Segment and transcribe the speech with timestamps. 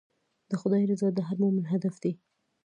[0.49, 2.13] د خدای رضا د هر مؤمن هدف دی.